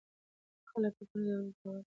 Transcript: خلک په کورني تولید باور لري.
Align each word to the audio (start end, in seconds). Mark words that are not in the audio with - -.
خلک 0.69 0.91
په 0.97 1.03
کورني 1.09 1.31
تولید 1.31 1.55
باور 1.61 1.75
لري. 1.77 1.85